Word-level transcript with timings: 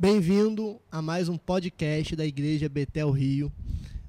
Bem-vindo 0.00 0.80
a 0.90 1.02
mais 1.02 1.28
um 1.28 1.36
podcast 1.36 2.16
da 2.16 2.24
Igreja 2.24 2.70
Betel 2.70 3.10
Rio. 3.10 3.52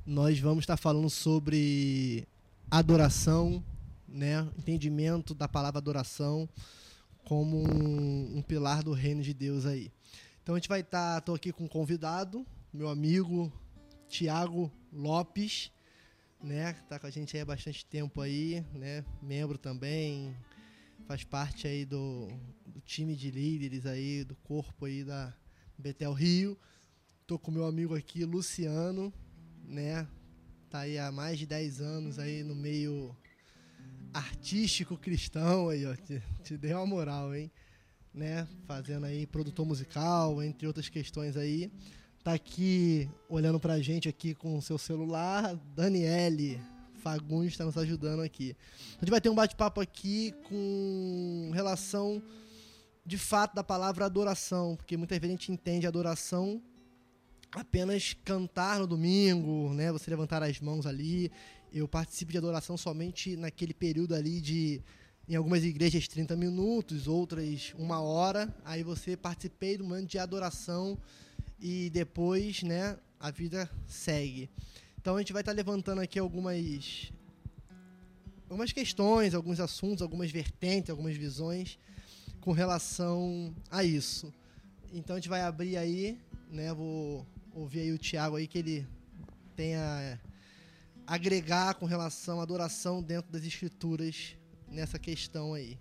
Nós 0.05 0.39
vamos 0.39 0.63
estar 0.63 0.77
falando 0.77 1.09
sobre 1.09 2.25
adoração, 2.71 3.61
né? 4.07 4.49
Entendimento 4.57 5.35
da 5.35 5.49
palavra 5.49 5.79
adoração 5.79 6.47
como 7.25 7.57
um, 7.57 8.37
um 8.37 8.41
pilar 8.41 8.83
do 8.83 8.93
reino 8.93 9.21
de 9.21 9.33
Deus 9.33 9.65
aí. 9.65 9.91
Então 10.41 10.55
a 10.55 10.57
gente 10.57 10.69
vai 10.69 10.79
estar, 10.79 11.17
estou 11.17 11.35
aqui 11.35 11.51
com 11.51 11.65
um 11.65 11.67
convidado, 11.67 12.47
meu 12.71 12.87
amigo 12.87 13.51
Tiago 14.07 14.71
Lopes, 14.93 15.73
né? 16.41 16.71
Tá 16.87 16.99
com 16.99 17.07
a 17.07 17.11
gente 17.11 17.37
há 17.37 17.43
bastante 17.43 17.85
tempo 17.85 18.21
aí, 18.21 18.65
né? 18.73 19.03
Membro 19.21 19.57
também, 19.57 20.33
faz 21.05 21.25
parte 21.25 21.67
aí 21.67 21.83
do, 21.83 22.29
do 22.65 22.79
time 22.79 23.13
de 23.13 23.29
líderes 23.29 23.85
aí, 23.85 24.23
do 24.23 24.35
corpo 24.37 24.85
aí 24.85 25.03
da 25.03 25.33
Betel 25.81 26.13
Rio. 26.13 26.57
Tô 27.25 27.39
com 27.39 27.49
meu 27.51 27.65
amigo 27.65 27.95
aqui, 27.95 28.23
Luciano, 28.23 29.11
né? 29.65 30.07
Tá 30.69 30.79
aí 30.79 30.97
há 30.97 31.11
mais 31.11 31.39
de 31.39 31.45
10 31.45 31.81
anos 31.81 32.19
aí 32.19 32.43
no 32.43 32.53
meio 32.53 33.15
artístico 34.13 34.95
cristão 34.95 35.69
aí, 35.69 35.85
ó. 35.85 35.95
Te, 35.95 36.21
te 36.43 36.57
dei 36.57 36.73
uma 36.73 36.85
moral, 36.85 37.33
hein? 37.33 37.51
Né? 38.13 38.47
Fazendo 38.65 39.05
aí 39.05 39.25
produtor 39.25 39.65
musical, 39.65 40.41
entre 40.43 40.67
outras 40.67 40.87
questões 40.87 41.35
aí. 41.35 41.71
Tá 42.23 42.33
aqui 42.33 43.09
olhando 43.27 43.59
pra 43.59 43.81
gente 43.81 44.07
aqui 44.07 44.35
com 44.35 44.57
o 44.57 44.61
seu 44.61 44.77
celular, 44.77 45.55
Daniele 45.75 46.61
Fagundes 47.01 47.53
está 47.53 47.65
nos 47.65 47.77
ajudando 47.77 48.21
aqui. 48.21 48.55
A 48.97 48.99
gente 48.99 49.09
vai 49.09 49.19
ter 49.19 49.29
um 49.29 49.35
bate-papo 49.35 49.81
aqui 49.81 50.31
com 50.47 51.49
relação 51.51 52.21
de 53.05 53.17
fato 53.17 53.55
da 53.55 53.63
palavra 53.63 54.05
adoração, 54.05 54.75
porque 54.75 54.95
muitas 54.95 55.17
vezes 55.17 55.35
a 55.35 55.37
gente 55.37 55.51
entende 55.51 55.87
adoração 55.87 56.61
apenas 57.51 58.15
cantar 58.23 58.79
no 58.79 58.87
domingo, 58.87 59.73
né? 59.73 59.91
Você 59.91 60.09
levantar 60.09 60.41
as 60.43 60.59
mãos 60.59 60.85
ali. 60.85 61.31
Eu 61.73 61.87
participo 61.87 62.31
de 62.31 62.37
adoração 62.37 62.77
somente 62.77 63.35
naquele 63.35 63.73
período 63.73 64.15
ali 64.15 64.39
de 64.39 64.81
em 65.27 65.35
algumas 65.35 65.63
igrejas 65.63 66.07
30 66.07 66.35
minutos, 66.35 67.07
outras 67.07 67.73
uma 67.77 68.01
hora. 68.01 68.53
Aí 68.65 68.83
você 68.83 69.15
participei 69.15 69.77
do 69.77 69.83
momento 69.83 70.09
de 70.09 70.19
adoração 70.19 70.97
e 71.59 71.89
depois, 71.89 72.63
né, 72.63 72.97
a 73.19 73.31
vida 73.31 73.69
segue. 73.87 74.49
Então 74.99 75.15
a 75.15 75.19
gente 75.19 75.33
vai 75.33 75.41
estar 75.41 75.53
levantando 75.53 76.01
aqui 76.01 76.19
algumas 76.19 77.11
algumas 78.49 78.71
questões, 78.71 79.33
alguns 79.33 79.59
assuntos, 79.59 80.01
algumas 80.01 80.29
vertentes, 80.29 80.89
algumas 80.89 81.15
visões 81.15 81.79
com 82.41 82.51
relação 82.51 83.55
a 83.69 83.83
isso. 83.83 84.33
Então 84.91 85.15
a 85.15 85.19
gente 85.19 85.29
vai 85.29 85.41
abrir 85.41 85.77
aí, 85.77 86.19
né, 86.49 86.73
vou 86.73 87.25
ouvir 87.53 87.81
aí 87.81 87.91
o 87.93 87.97
Tiago 87.97 88.35
aí 88.35 88.47
que 88.47 88.57
ele 88.57 88.87
tenha 89.55 90.19
agregar 91.05 91.75
com 91.75 91.85
relação 91.85 92.39
à 92.39 92.43
adoração 92.43 93.01
dentro 93.01 93.31
das 93.31 93.43
escrituras 93.43 94.35
nessa 94.67 94.97
questão 94.97 95.53
aí. 95.53 95.77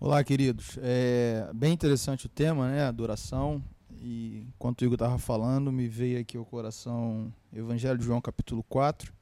Olá, 0.00 0.22
queridos. 0.24 0.78
É 0.82 1.50
bem 1.54 1.72
interessante 1.72 2.26
o 2.26 2.28
tema, 2.28 2.68
né? 2.68 2.84
Adoração. 2.84 3.62
E 4.00 4.46
enquanto 4.48 4.82
o 4.82 4.84
Igor 4.84 4.96
estava 4.96 5.18
falando, 5.18 5.70
me 5.70 5.88
veio 5.88 6.20
aqui 6.20 6.36
ao 6.36 6.44
coração 6.44 7.32
Evangelho 7.52 7.98
de 7.98 8.04
João, 8.04 8.20
capítulo 8.20 8.62
4, 8.64 9.12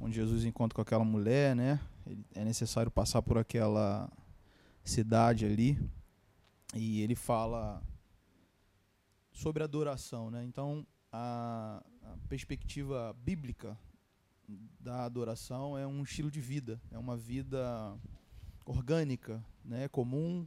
onde 0.00 0.16
Jesus 0.16 0.44
encontra 0.44 0.74
com 0.74 0.82
aquela 0.82 1.04
mulher, 1.04 1.54
né? 1.54 1.80
É 2.34 2.44
necessário 2.44 2.90
passar 2.90 3.22
por 3.22 3.38
aquela 3.38 4.10
cidade 4.86 5.44
ali. 5.44 5.78
E 6.74 7.00
ele 7.00 7.14
fala 7.14 7.82
sobre 9.32 9.62
adoração, 9.62 10.30
né? 10.30 10.44
Então, 10.44 10.86
a, 11.12 11.84
a 12.02 12.16
perspectiva 12.28 13.14
bíblica 13.22 13.78
da 14.80 15.04
adoração 15.04 15.76
é 15.76 15.86
um 15.86 16.02
estilo 16.02 16.30
de 16.30 16.40
vida, 16.40 16.80
é 16.90 16.98
uma 16.98 17.16
vida 17.16 17.98
orgânica, 18.64 19.44
né? 19.64 19.88
Comum, 19.88 20.46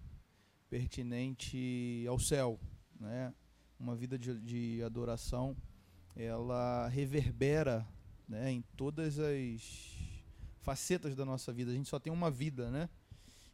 pertinente 0.69 2.05
ao 2.07 2.19
céu, 2.19 2.59
né? 2.99 3.33
Uma 3.79 3.95
vida 3.95 4.17
de, 4.17 4.39
de 4.39 4.83
adoração, 4.83 5.55
ela 6.15 6.87
reverbera, 6.87 7.87
né? 8.27 8.51
Em 8.51 8.61
todas 8.75 9.19
as 9.19 9.97
facetas 10.59 11.15
da 11.15 11.25
nossa 11.25 11.51
vida. 11.51 11.71
A 11.71 11.73
gente 11.73 11.89
só 11.89 11.99
tem 11.99 12.11
uma 12.11 12.29
vida, 12.29 12.69
né? 12.69 12.89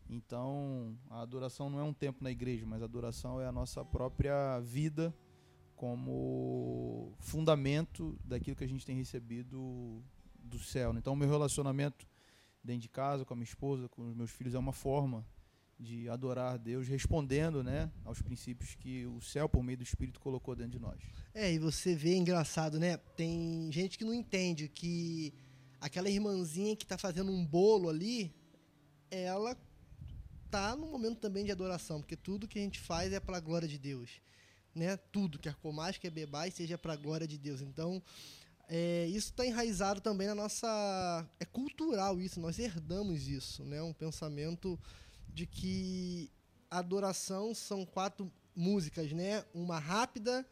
Então, 0.10 0.98
a 1.10 1.22
adoração 1.22 1.70
não 1.70 1.80
é 1.80 1.84
um 1.84 1.94
tempo 1.94 2.24
na 2.24 2.32
igreja, 2.32 2.66
mas 2.66 2.82
a 2.82 2.86
adoração 2.86 3.42
é 3.42 3.48
a 3.48 3.52
nossa 3.52 3.84
própria 3.84 4.60
vida 4.60 5.14
como 5.76 7.14
fundamento 7.20 8.18
daquilo 8.24 8.56
que 8.56 8.64
a 8.64 8.68
gente 8.68 8.86
tem 8.86 8.96
recebido 8.96 10.04
do 10.36 10.60
céu. 10.60 10.94
Né? 10.94 11.00
Então, 11.00 11.14
o 11.14 11.16
meu 11.16 11.30
relacionamento 11.30 12.08
dentro 12.64 12.82
de 12.82 12.90
casa, 12.90 13.26
com 13.26 13.34
a 13.34 13.38
minha 13.38 13.46
esposa, 13.46 13.90
com 13.90 14.08
os 14.08 14.16
meus 14.16 14.32
filhos, 14.32 14.54
é 14.54 14.60
uma 14.60 14.72
forma 14.72 15.26
de 15.78 16.08
adorar 16.08 16.58
Deus, 16.58 16.88
respondendo 16.88 17.64
né, 17.64 17.92
aos 18.06 18.22
princípios 18.22 18.76
que 18.76 19.06
o 19.06 19.20
céu, 19.20 19.50
por 19.50 19.62
meio 19.62 19.78
do 19.78 19.84
Espírito, 19.84 20.20
colocou 20.20 20.56
dentro 20.56 20.72
de 20.72 20.80
nós. 20.80 21.02
É, 21.34 21.52
e 21.52 21.60
você 21.60 21.96
vê, 21.96 22.16
engraçado, 22.16 22.80
né? 22.80 22.98
Tem 22.98 23.70
gente 23.72 23.98
que 23.98 24.06
não 24.06 24.14
entende 24.14 24.70
que 24.70 25.34
aquela 25.82 26.10
irmãzinha 26.10 26.76
que 26.76 26.84
está 26.84 26.98
fazendo 26.98 27.30
um 27.30 27.46
bolo 27.46 27.90
ali, 27.90 28.34
ela 29.12 29.58
tá 30.56 30.74
no 30.74 30.88
momento 30.88 31.20
também 31.20 31.44
de 31.44 31.52
adoração, 31.52 32.00
porque 32.00 32.16
tudo 32.16 32.48
que 32.48 32.58
a 32.58 32.62
gente 32.62 32.80
faz 32.80 33.12
é 33.12 33.20
para 33.20 33.36
a 33.36 33.42
glória 33.42 33.68
de 33.68 33.78
Deus. 33.78 34.10
Né? 34.74 34.96
Tudo, 35.12 35.38
quer 35.38 35.56
comais, 35.56 35.98
quer 35.98 36.10
bebais, 36.10 36.54
seja 36.54 36.78
para 36.78 36.94
a 36.94 36.96
glória 36.96 37.28
de 37.28 37.38
Deus. 37.38 37.60
Então, 37.60 38.02
é, 38.70 39.06
isso 39.08 39.32
está 39.32 39.46
enraizado 39.46 40.00
também 40.00 40.28
na 40.28 40.36
nossa. 40.36 41.28
É 41.42 41.46
cultural 41.46 42.22
isso, 42.22 42.40
nós 42.40 42.58
herdamos 42.58 43.28
isso, 43.28 43.66
né? 43.66 43.82
Um 43.82 43.94
pensamento 43.94 44.80
de 45.28 45.46
que 45.46 46.32
adoração 46.72 47.54
são 47.54 47.86
quatro 47.86 48.32
músicas, 48.56 49.12
né? 49.12 49.44
Uma 49.54 49.78
rápida, 49.78 50.46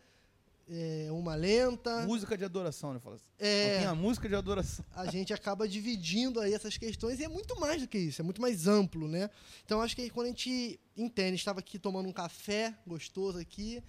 é, 0.67 1.07
uma 1.11 1.35
lenta. 1.35 2.05
Música 2.05 2.37
de 2.37 2.45
adoração, 2.45 2.93
né? 2.93 2.99
Fala 2.99 3.15
assim. 3.15 3.25
É, 3.39 3.85
a 3.85 3.95
música 3.95 4.27
de 4.27 4.35
adoração. 4.35 4.85
A 4.95 5.05
gente 5.07 5.33
acaba 5.33 5.67
dividindo 5.67 6.39
aí 6.39 6.53
essas 6.53 6.77
questões 6.77 7.19
e 7.19 7.23
é 7.23 7.27
muito 7.27 7.59
mais 7.59 7.81
do 7.81 7.87
que 7.87 7.97
isso, 7.97 8.21
é 8.21 8.23
muito 8.23 8.41
mais 8.41 8.67
amplo, 8.67 9.07
né? 9.07 9.29
Então 9.65 9.81
acho 9.81 9.95
que 9.95 10.09
quando 10.09 10.27
a 10.27 10.29
gente 10.29 10.79
entende, 10.95 11.35
estava 11.35 11.59
aqui 11.59 11.77
tomando 11.77 12.07
um 12.07 12.13
café 12.13 12.73
gostoso 12.87 13.37
aqui 13.37 13.83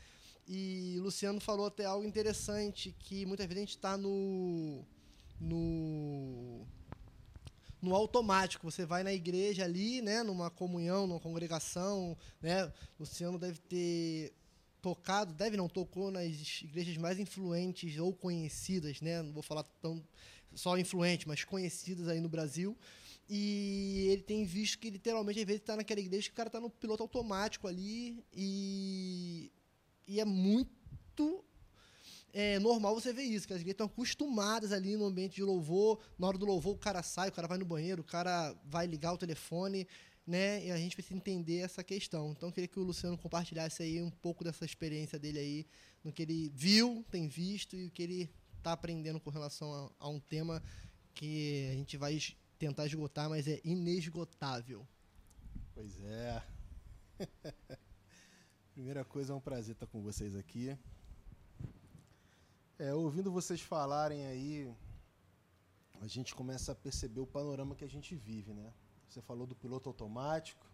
e 0.47 0.99
Luciano 1.01 1.41
falou 1.41 1.67
até 1.67 1.85
algo 1.85 2.07
interessante 2.07 2.95
que 2.99 3.25
muitas 3.25 3.47
vezes 3.47 3.59
a 3.59 3.65
gente 3.65 3.77
está 3.77 3.97
no 3.97 4.85
no 5.41 6.67
no 7.81 7.95
automático. 7.95 8.71
Você 8.71 8.85
vai 8.85 9.03
na 9.03 9.13
igreja 9.13 9.65
ali, 9.65 10.01
né, 10.01 10.23
numa 10.23 10.51
comunhão, 10.51 11.07
numa 11.07 11.21
congregação, 11.21 12.17
né? 12.41 12.73
Luciano 12.99 13.39
deve 13.39 13.59
ter 13.59 14.35
tocado, 14.85 15.33
deve 15.33 15.57
não 15.57 15.67
tocou 15.67 16.11
nas 16.11 16.61
igrejas 16.61 16.99
mais 16.99 17.19
influentes 17.19 17.99
ou 17.99 18.13
conhecidas, 18.13 19.01
né? 19.01 19.23
Não 19.23 19.33
vou 19.33 19.43
falar 19.43 19.63
tão 19.81 20.05
só 20.55 20.77
influente, 20.77 21.27
mas 21.27 21.43
conhecidas 21.43 22.07
aí 22.07 22.21
no 22.21 22.29
Brasil. 22.29 22.77
E 23.27 24.09
ele 24.11 24.23
tem 24.23 24.45
visto 24.45 24.79
que 24.79 24.91
literalmente 24.91 25.41
às 25.41 25.47
vezes 25.47 25.63
está 25.63 25.75
naquela 25.75 26.01
igreja 26.01 26.29
que 26.29 26.35
o 26.35 26.37
cara 26.37 26.49
está 26.51 26.61
no 26.61 26.69
piloto 26.69 27.03
automático 27.03 27.67
ali 27.67 28.23
e 28.31 29.51
e 30.07 30.21
é 30.21 30.25
muito 30.27 31.43
é 32.31 32.59
normal 32.59 32.95
você 32.95 33.11
ver 33.11 33.23
isso, 33.23 33.47
que 33.47 33.55
as 33.55 33.61
igrejas 33.61 33.75
estão 33.75 33.87
acostumadas 33.87 34.71
ali 34.71 34.97
no 34.97 35.07
ambiente 35.07 35.37
de 35.37 35.43
louvor, 35.43 35.99
na 36.19 36.27
hora 36.27 36.37
do 36.37 36.45
louvor 36.45 36.75
o 36.75 36.79
cara 36.79 37.03
sai, 37.03 37.31
o 37.31 37.33
cara 37.33 37.49
vai 37.49 37.57
no 37.57 37.65
banheiro, 37.65 38.03
o 38.03 38.05
cara 38.05 38.55
vai 38.67 38.87
ligar 38.87 39.15
o 39.15 39.17
telefone, 39.17 39.87
né? 40.27 40.65
E 40.65 40.71
a 40.71 40.77
gente 40.77 40.97
precisa 40.97 41.15
entender 41.15 41.59
essa 41.59 41.85
questão. 41.85 42.33
Então, 42.33 42.51
queria 42.51 42.69
que 42.69 42.79
o 42.79 42.83
Luciano 42.83 43.19
compartilhasse 43.19 43.83
aí 43.83 44.01
um 44.01 44.11
pouco 44.11 44.43
dessa 44.43 44.65
experiência 44.65 45.19
dele 45.19 45.39
aí, 45.39 45.67
no 46.03 46.13
que 46.13 46.23
ele 46.23 46.51
viu, 46.55 47.05
tem 47.11 47.29
visto 47.29 47.77
e 47.77 47.87
o 47.87 47.91
que 47.91 48.03
ele 48.03 48.31
está 48.59 48.73
aprendendo 48.73 49.21
com 49.21 49.31
relação 49.31 49.73
a, 49.73 50.07
a, 50.07 50.09
um 50.09 50.19
tema 50.19 50.63
que 51.15 51.69
a 51.71 51.75
gente 51.75 51.97
vai 51.97 52.19
tentar 52.59 52.87
esgotar, 52.87 53.29
mas 53.29 53.47
é 53.47 53.61
inesgotável. 53.65 54.87
Pois 55.75 56.01
é. 56.03 56.43
Primeira 58.73 59.05
coisa, 59.05 59.33
é 59.33 59.37
um 59.37 59.41
prazer 59.41 59.75
estar 59.75 59.87
com 59.87 60.03
vocês 60.03 60.35
aqui. 60.35 60.77
É, 62.79 62.93
ouvindo 62.95 63.31
vocês 63.31 63.61
falarem 63.61 64.27
aí, 64.27 64.75
a 66.01 66.07
gente 66.07 66.35
começa 66.35 66.73
a 66.73 66.75
perceber 66.75 67.21
o 67.21 67.27
panorama 67.27 67.75
que 67.75 67.85
a 67.85 67.89
gente 67.89 68.15
vive, 68.15 68.53
né? 68.53 68.73
Você 69.09 69.21
falou 69.23 69.47
do 69.47 69.55
piloto 69.55 69.89
automático, 69.89 70.67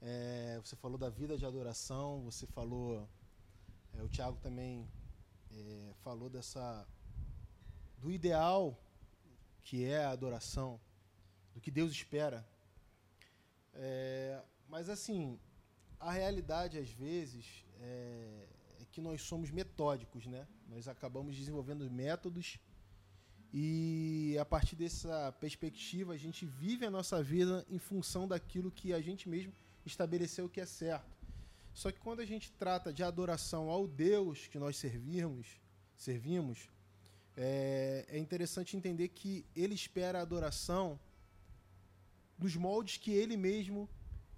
é, 0.00 0.58
você 0.62 0.76
falou 0.76 0.98
da 0.98 1.08
vida 1.08 1.36
de 1.38 1.46
adoração, 1.46 2.22
você 2.22 2.46
falou, 2.46 3.08
é, 3.94 4.02
o 4.02 4.08
Tiago 4.08 4.38
também 4.38 4.88
é, 5.50 5.92
falou 6.02 6.28
dessa 6.28 6.86
do 7.98 8.10
ideal 8.10 8.78
que 9.62 9.84
é 9.84 10.04
a 10.04 10.10
adoração, 10.10 10.80
do 11.52 11.60
que 11.60 11.70
Deus 11.72 11.90
espera. 11.90 12.46
É, 13.74 14.40
mas 14.68 14.88
assim, 14.88 15.40
a 15.98 16.12
realidade, 16.12 16.78
às 16.78 16.90
vezes, 16.90 17.64
é, 17.80 18.48
é 18.80 18.84
que 18.92 19.00
nós 19.00 19.22
somos 19.22 19.50
metódicos, 19.50 20.26
né? 20.26 20.46
Nós 20.68 20.86
acabamos 20.86 21.34
desenvolvendo 21.34 21.90
métodos 21.90 22.58
e 23.58 24.36
a 24.38 24.44
partir 24.44 24.76
dessa 24.76 25.32
perspectiva 25.40 26.12
a 26.12 26.16
gente 26.18 26.44
vive 26.44 26.84
a 26.84 26.90
nossa 26.90 27.22
vida 27.22 27.64
em 27.70 27.78
função 27.78 28.28
daquilo 28.28 28.70
que 28.70 28.92
a 28.92 29.00
gente 29.00 29.30
mesmo 29.30 29.50
estabeleceu 29.82 30.46
que 30.46 30.60
é 30.60 30.66
certo. 30.66 31.16
Só 31.72 31.90
que 31.90 31.98
quando 31.98 32.20
a 32.20 32.26
gente 32.26 32.52
trata 32.52 32.92
de 32.92 33.02
adoração 33.02 33.70
ao 33.70 33.88
Deus 33.88 34.46
que 34.46 34.58
nós 34.58 34.76
servimos, 34.76 35.46
servimos, 35.96 36.68
é, 37.34 38.04
é 38.10 38.18
interessante 38.18 38.76
entender 38.76 39.08
que 39.08 39.46
Ele 39.56 39.74
espera 39.74 40.18
a 40.18 40.22
adoração 40.28 41.00
nos 42.38 42.54
moldes 42.56 42.98
que 42.98 43.10
Ele 43.10 43.38
mesmo 43.38 43.88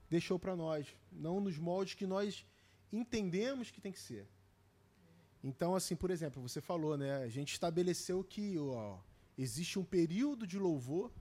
deixou 0.08 0.38
para 0.38 0.54
nós, 0.54 0.86
não 1.10 1.40
nos 1.40 1.58
moldes 1.58 1.94
que 1.94 2.06
nós 2.06 2.46
entendemos 2.92 3.72
que 3.72 3.80
tem 3.80 3.90
que 3.90 3.98
ser. 3.98 4.28
Então, 5.42 5.74
assim, 5.74 5.96
por 5.96 6.12
exemplo, 6.12 6.40
você 6.40 6.60
falou, 6.60 6.96
né? 6.96 7.16
A 7.16 7.28
gente 7.28 7.52
estabeleceu 7.52 8.22
que 8.22 8.56
ó, 8.58 8.98
existe 9.38 9.78
um 9.78 9.84
período 9.84 10.46
de 10.46 10.58
louvor, 10.58 11.12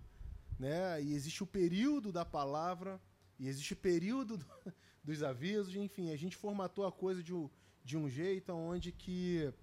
né? 0.59 1.01
E 1.01 1.13
existe 1.13 1.43
o 1.43 1.47
período 1.47 2.11
da 2.11 2.25
palavra, 2.25 2.99
e 3.39 3.47
existe 3.47 3.73
o 3.73 3.77
período 3.77 4.37
do, 4.37 4.45
dos 5.03 5.21
avisos, 5.21 5.75
enfim, 5.75 6.11
a 6.11 6.17
gente 6.17 6.35
formatou 6.35 6.85
a 6.85 6.91
coisa 6.91 7.21
de 7.21 7.33
um, 7.33 7.49
de 7.83 7.95
um 7.95 8.09
jeito 8.09 8.51
onde 8.53 8.91
que 8.91 9.53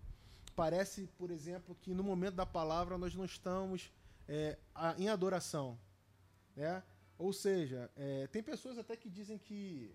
parece, 0.55 1.09
por 1.19 1.31
exemplo, 1.31 1.77
que 1.81 1.93
no 1.93 2.05
momento 2.05 2.35
da 2.35 2.47
palavra 2.47 2.97
nós 2.97 3.15
não 3.15 3.25
estamos 3.25 3.93
é, 4.29 4.57
em 4.97 5.09
adoração, 5.09 5.79
né? 6.55 6.83
Ou 7.19 7.33
seja, 7.33 7.91
é, 7.97 8.27
tem 8.29 8.43
pessoas 8.43 8.79
até 8.79 8.97
que 8.97 9.09
dizem 9.09 9.39
que, 9.39 9.95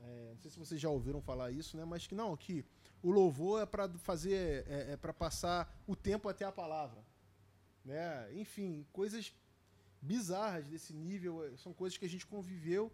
é, 0.00 0.30
não 0.34 0.40
sei 0.40 0.50
se 0.50 0.58
vocês 0.58 0.80
já 0.80 0.88
ouviram 0.88 1.20
falar 1.20 1.50
isso, 1.50 1.76
né? 1.76 1.84
Mas 1.84 2.06
que 2.06 2.14
não, 2.14 2.36
que 2.36 2.64
o 3.02 3.10
louvor 3.10 3.62
é 3.62 3.66
para 3.66 3.88
fazer, 3.98 4.64
é, 4.68 4.92
é 4.92 4.96
para 4.96 5.12
passar 5.12 5.82
o 5.86 5.94
tempo 5.94 6.28
até 6.28 6.44
a 6.44 6.52
palavra, 6.52 7.04
né? 7.88 8.28
Enfim, 8.34 8.86
coisas 8.92 9.34
bizarras 10.00 10.68
desse 10.68 10.92
nível 10.92 11.44
é, 11.44 11.56
são 11.56 11.72
coisas 11.72 11.96
que 11.98 12.04
a 12.04 12.08
gente 12.08 12.26
conviveu 12.26 12.92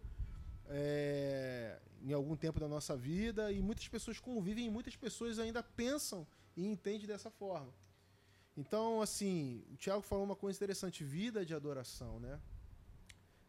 é, 0.68 1.78
em 2.00 2.12
algum 2.12 2.36
tempo 2.36 2.60
da 2.60 2.68
nossa 2.68 2.96
vida 2.96 3.50
e 3.50 3.60
muitas 3.60 3.88
pessoas 3.88 4.20
convivem 4.20 4.66
e 4.66 4.70
muitas 4.70 4.96
pessoas 4.96 5.38
ainda 5.38 5.62
pensam 5.62 6.26
e 6.56 6.64
entendem 6.64 7.06
dessa 7.06 7.30
forma. 7.30 7.72
Então, 8.56 9.02
assim, 9.02 9.64
o 9.72 9.76
Tiago 9.76 10.02
falou 10.02 10.24
uma 10.24 10.36
coisa 10.36 10.56
interessante: 10.56 11.02
vida 11.02 11.44
de 11.44 11.54
adoração, 11.54 12.20
né? 12.20 12.40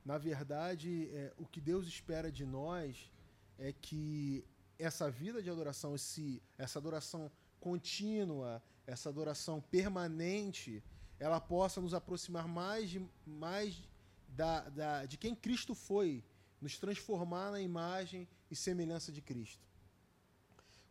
Na 0.04 0.18
verdade, 0.18 1.10
é, 1.14 1.32
o 1.38 1.46
que 1.46 1.62
Deus 1.62 1.88
espera 1.88 2.32
de 2.32 2.46
nós 2.46 3.12
é 3.58 3.72
que 3.72 4.44
essa 4.78 5.10
vida 5.10 5.42
de 5.44 5.50
adoração, 5.50 5.96
esse, 5.96 6.42
essa 6.58 6.80
adoração 6.80 7.32
contínua, 7.60 8.62
essa 8.86 9.10
adoração 9.10 9.62
permanente, 9.62 10.84
ela 11.20 11.40
possa 11.40 11.82
nos 11.82 11.94
aproximar 11.94 12.48
mais 12.48 12.90
de, 12.90 13.06
mais 13.26 13.82
da, 14.28 14.70
da, 14.70 15.06
de 15.06 15.18
quem 15.18 15.36
Cristo 15.36 15.74
foi, 15.74 16.24
nos 16.62 16.78
transformar 16.78 17.52
na 17.52 17.62
imagem 17.62 18.28
e 18.50 18.56
semelhança 18.56 19.12
de 19.12 19.22
Cristo. 19.22 19.64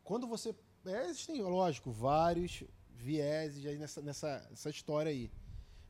Quando 0.02 0.26
você. 0.26 0.54
É, 0.86 1.06
existem, 1.06 1.40
lógico, 1.42 1.90
vários 1.90 2.62
vieses 2.90 3.64
nessa, 3.78 4.02
nessa, 4.02 4.46
nessa 4.50 4.70
história 4.70 5.10
aí. 5.10 5.30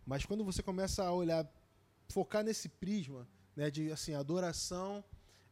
Mas 0.07 0.25
quando 0.25 0.45
você 0.45 0.63
começa 0.63 1.03
a 1.05 1.13
olhar 1.13 1.49
focar 2.09 2.45
nesse 2.45 2.69
prisma 2.69 3.27
né, 3.57 3.71
de 3.71 3.91
assim, 3.91 4.15
adoração 4.15 5.03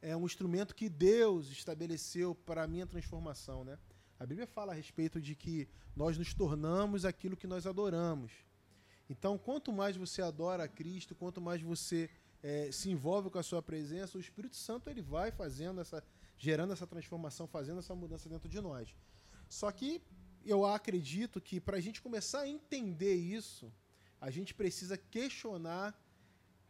é 0.01 0.17
um 0.17 0.27
instrumento 0.27 0.75
que 0.75 0.89
Deus 0.89 1.51
estabeleceu 1.51 2.35
para 2.35 2.65
a 2.65 2.69
minha 2.69 2.87
transformação. 2.87 3.65
Né? 3.65 3.79
A 4.19 4.27
Bíblia 4.27 4.47
fala 4.47 4.73
a 4.73 4.75
respeito 4.75 5.21
de 5.21 5.35
que 5.35 5.69
nós 5.95 6.19
nos 6.19 6.35
tornamos 6.35 7.05
aquilo 7.05 7.37
que 7.37 7.47
nós 7.47 7.67
adoramos. 7.67 8.33
Então, 9.13 9.37
quanto 9.37 9.71
mais 9.71 9.95
você 9.95 10.23
adora 10.23 10.65
a 10.65 10.69
Cristo, 10.69 11.15
quanto 11.15 11.39
mais 11.39 11.61
você 11.61 12.09
é, 12.43 12.73
se 12.73 12.91
envolve 12.91 13.29
com 13.29 13.39
a 13.39 13.43
sua 13.43 13.61
presença, 13.61 14.17
o 14.17 14.21
Espírito 14.21 14.57
Santo 14.57 14.89
ele 14.89 15.03
vai 15.03 15.31
fazendo 15.31 15.83
essa, 15.83 16.03
gerando 16.39 16.73
essa 16.73 16.87
transformação, 16.87 17.47
fazendo 17.47 17.79
essa 17.79 17.95
mudança 17.95 18.27
dentro 18.27 18.49
de 18.49 18.59
nós. 18.69 18.97
Só 19.51 19.71
que 19.71 20.01
eu 20.47 20.65
acredito 20.65 21.43
que 21.43 21.61
para 21.61 21.77
a 21.77 21.81
gente 21.81 22.01
começar 22.01 22.41
a 22.41 22.49
entender 22.49 23.15
isso, 23.15 23.71
a 24.19 24.31
gente 24.31 24.55
precisa 24.55 24.97
questionar 24.97 25.87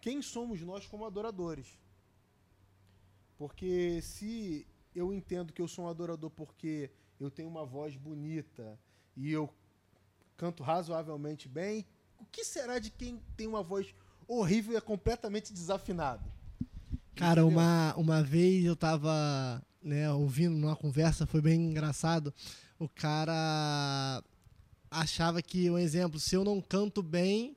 quem 0.00 0.20
somos 0.20 0.60
nós 0.62 0.84
como 0.84 1.06
adoradores. 1.06 1.78
Porque 3.38 4.02
se 4.02 4.66
eu 4.92 5.12
entendo 5.12 5.52
que 5.52 5.62
eu 5.62 5.68
sou 5.68 5.84
um 5.84 5.88
adorador 5.88 6.30
porque 6.30 6.90
eu 7.20 7.30
tenho 7.30 7.48
uma 7.48 7.64
voz 7.64 7.94
bonita 7.96 8.76
e 9.16 9.30
eu 9.30 9.48
canto 10.36 10.64
razoavelmente 10.64 11.48
bem, 11.48 11.86
o 12.22 12.26
que 12.30 12.44
será 12.44 12.78
de 12.78 12.90
quem 12.90 13.20
tem 13.36 13.48
uma 13.48 13.62
voz 13.62 13.92
horrível 14.28 14.74
e 14.74 14.76
é 14.76 14.80
completamente 14.80 15.52
desafinado? 15.52 16.24
Cara, 17.16 17.44
uma, 17.44 17.94
uma 17.96 18.22
vez 18.22 18.64
eu 18.64 18.76
tava 18.76 19.60
né, 19.82 20.10
ouvindo 20.12 20.56
numa 20.56 20.76
conversa, 20.76 21.26
foi 21.26 21.40
bem 21.40 21.60
engraçado. 21.60 22.32
O 22.78 22.88
cara 22.88 24.22
achava 24.90 25.42
que, 25.42 25.68
um 25.68 25.76
exemplo, 25.76 26.20
se 26.20 26.34
eu 26.34 26.44
não 26.44 26.60
canto 26.60 27.02
bem, 27.02 27.56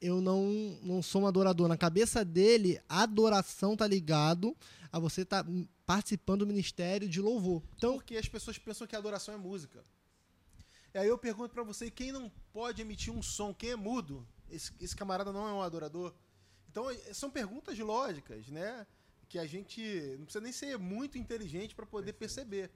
eu 0.00 0.20
não, 0.20 0.50
não 0.82 1.02
sou 1.02 1.22
um 1.22 1.26
adorador. 1.26 1.68
Na 1.68 1.76
cabeça 1.76 2.24
dele, 2.24 2.80
adoração 2.88 3.76
tá 3.76 3.86
ligado 3.86 4.56
a 4.90 4.98
você 4.98 5.24
tá 5.24 5.44
participando 5.84 6.40
do 6.40 6.46
ministério 6.46 7.08
de 7.08 7.20
louvor. 7.20 7.62
Então, 7.76 7.94
porque 7.94 8.16
as 8.16 8.28
pessoas 8.28 8.58
pensam 8.58 8.86
que 8.86 8.96
adoração 8.96 9.34
é 9.34 9.36
música. 9.36 9.84
E 10.92 10.98
aí 10.98 11.08
eu 11.08 11.16
pergunto 11.18 11.54
para 11.54 11.62
você, 11.62 11.90
quem 11.90 12.10
não 12.10 12.30
pode 12.52 12.82
emitir 12.82 13.12
um 13.12 13.22
som, 13.22 13.54
quem 13.54 13.70
é 13.70 13.76
mudo? 13.76 14.26
Esse, 14.48 14.72
esse 14.80 14.96
camarada 14.96 15.32
não 15.32 15.46
é 15.46 15.52
um 15.52 15.62
adorador? 15.62 16.12
Então, 16.68 16.90
é, 16.90 17.14
são 17.14 17.30
perguntas 17.30 17.78
lógicas, 17.78 18.48
né? 18.48 18.86
Que 19.28 19.38
a 19.38 19.46
gente 19.46 19.80
não 20.18 20.24
precisa 20.24 20.42
nem 20.42 20.52
ser 20.52 20.78
muito 20.78 21.16
inteligente 21.16 21.74
para 21.74 21.86
poder 21.86 22.14
perceber. 22.14 22.70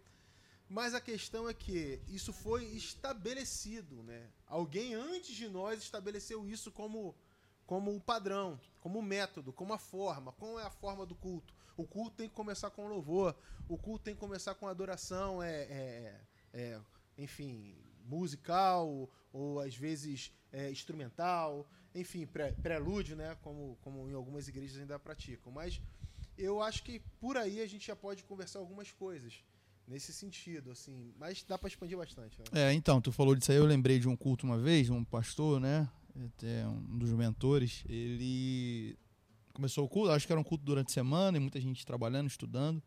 Mas 0.69 0.95
a 0.95 1.01
questão 1.01 1.49
é 1.49 1.55
que 1.55 2.01
isso 2.09 2.33
foi 2.33 2.65
estabelecido, 2.65 4.03
né? 4.03 4.31
Alguém 4.47 4.95
antes 4.95 5.35
de 5.35 5.49
nós 5.49 5.83
estabeleceu 5.83 6.47
isso 6.47 6.71
como 6.71 7.15
como 7.67 7.91
um 7.91 7.99
padrão, 7.99 8.61
como 8.79 8.99
um 8.99 9.03
método, 9.03 9.53
como 9.53 9.73
uma 9.73 9.79
forma. 9.79 10.33
Qual 10.33 10.61
é 10.61 10.65
a 10.65 10.71
forma 10.71 11.07
do 11.07 11.15
culto? 11.15 11.55
O 11.77 11.87
culto 11.87 12.17
tem 12.17 12.29
que 12.29 12.35
começar 12.35 12.71
com 12.71 12.87
louvor, 12.87 13.35
o 13.69 13.77
culto 13.79 14.05
tem 14.05 14.15
que 14.15 14.21
começar 14.21 14.55
com 14.55 14.69
adoração, 14.69 15.43
é, 15.43 15.63
é, 15.63 16.21
é 16.53 16.81
enfim, 17.17 17.75
musical, 18.05 19.11
ou, 19.33 19.61
às 19.61 19.77
vezes 19.77 20.33
é, 20.53 20.71
instrumental, 20.71 21.69
enfim, 21.95 22.27
pré, 22.27 22.53
prelúdio, 22.53 23.17
né? 23.17 23.37
Como, 23.43 23.77
como 23.83 24.09
em 24.09 24.15
algumas 24.15 24.49
igrejas 24.49 24.79
ainda 24.79 24.99
praticam. 24.99 25.53
Mas 25.53 25.81
eu 26.37 26.63
acho 26.63 26.83
que 26.83 27.01
por 27.21 27.37
aí 27.37 27.61
a 27.61 27.67
gente 27.67 27.87
já 27.87 27.97
pode 27.97 28.25
conversar 28.25 28.59
algumas 28.59 28.91
coisas 28.91 29.43
nesse 29.87 30.13
sentido, 30.13 30.71
assim. 30.71 31.13
Mas 31.19 31.43
dá 31.43 31.59
para 31.59 31.69
expandir 31.69 31.97
bastante. 31.97 32.39
Né? 32.39 32.45
É, 32.53 32.73
então, 32.73 33.01
tu 33.01 33.13
falou 33.13 33.35
disso 33.35 33.53
aí, 33.53 33.59
eu 33.59 33.67
lembrei 33.67 33.99
de 33.99 34.09
um 34.09 34.17
culto 34.17 34.47
uma 34.47 34.59
vez, 34.59 34.91
um 34.91 35.05
pastor, 35.05 35.61
né? 35.61 35.89
Até 36.37 36.67
um 36.67 36.99
dos 36.99 37.11
mentores, 37.11 37.85
ele 37.89 38.97
começou 39.53 39.85
o 39.85 39.89
culto, 39.89 40.11
acho 40.11 40.27
que 40.27 40.33
era 40.33 40.41
um 40.41 40.45
culto 40.45 40.65
durante 40.65 40.89
a 40.89 40.95
semana, 40.95 41.37
e 41.37 41.41
muita 41.41 41.61
gente 41.61 41.85
trabalhando, 41.85 42.29
estudando. 42.29 42.83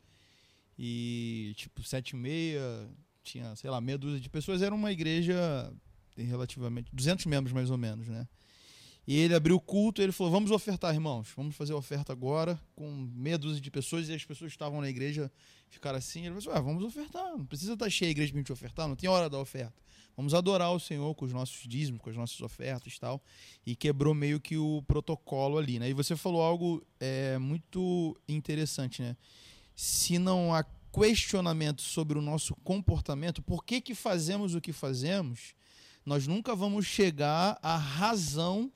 E, 0.78 1.54
tipo, 1.56 1.84
sete 1.84 2.12
e 2.12 2.16
meia, 2.16 2.62
tinha, 3.32 3.56
sei 3.56 3.70
lá, 3.70 3.80
meia 3.82 3.98
dúzia 3.98 4.20
de 4.20 4.30
pessoas. 4.30 4.62
Era 4.62 4.74
uma 4.74 4.92
igreja 4.92 5.72
relativamente, 6.16 6.90
200 6.94 7.26
membros 7.26 7.54
mais 7.54 7.70
ou 7.70 7.78
menos, 7.78 8.08
né? 8.08 8.28
E 9.08 9.16
ele 9.18 9.34
abriu 9.34 9.56
o 9.56 9.60
culto 9.60 10.02
e 10.02 10.04
ele 10.04 10.12
falou: 10.12 10.32
Vamos 10.32 10.52
ofertar, 10.52 10.94
irmãos. 10.94 11.30
Vamos 11.36 11.56
fazer 11.56 11.72
a 11.72 11.78
oferta 11.78 12.12
agora, 12.12 12.60
com 12.76 13.10
meia 13.16 13.38
dúzia 13.38 13.62
de 13.62 13.72
pessoas. 13.72 14.10
E 14.10 14.14
as 14.14 14.26
pessoas 14.26 14.52
que 14.52 14.56
estavam 14.56 14.82
na 14.82 14.90
igreja 14.90 15.32
ficaram 15.70 15.98
assim. 15.98 16.26
Ele 16.26 16.42
falou: 16.42 16.58
ah, 16.58 16.62
Vamos 16.62 16.84
ofertar. 16.84 17.38
Não 17.38 17.46
precisa 17.46 17.74
estar 17.74 17.90
cheia 17.90 18.10
a 18.10 18.12
igreja 18.12 18.34
para 18.34 18.40
gente 18.40 18.52
ofertar, 18.52 18.88
não 18.88 18.98
tem 18.98 19.10
hora 19.10 19.30
da 19.30 19.40
oferta. 19.40 19.74
Vamos 20.18 20.34
adorar 20.34 20.74
o 20.74 20.80
Senhor 20.80 21.14
com 21.16 21.26
os 21.26 21.32
nossos 21.32 21.66
dízimos, 21.68 22.02
com 22.02 22.10
as 22.10 22.18
nossas 22.18 22.42
ofertas 22.42 22.94
e 22.94 23.00
tal. 23.00 23.22
E 23.66 23.76
quebrou 23.76 24.14
meio 24.14 24.42
que 24.42 24.58
o 24.58 24.84
protocolo 24.88 25.58
ali, 25.58 25.80
né? 25.80 25.90
E 25.90 25.94
você 25.94 26.16
falou 26.16 26.42
algo 26.42 26.84
é, 27.00 27.38
muito 27.38 28.20
interessante, 28.28 29.02
né? 29.02 29.16
Se 29.74 30.18
não 30.18 30.54
há 30.54 30.66
questionamento 30.98 31.82
sobre 31.84 32.18
o 32.18 32.22
nosso 32.22 32.56
comportamento, 32.64 33.42
por 33.42 33.64
que, 33.64 33.80
que 33.80 33.94
fazemos 33.94 34.56
o 34.56 34.62
que 34.62 34.74
fazemos, 34.74 35.54
nós 36.04 36.26
nunca 36.26 36.56
vamos 36.56 36.88
chegar 36.88 37.60
à 37.62 37.78
razão 37.78 38.72